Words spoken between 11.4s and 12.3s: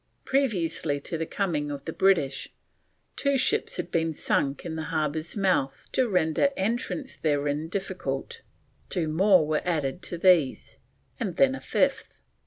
a fifth.